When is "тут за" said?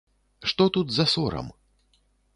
0.77-1.05